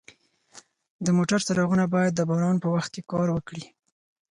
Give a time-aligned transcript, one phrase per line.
[1.05, 3.63] د موټر څراغونه باید د باران په وخت کار وکړي.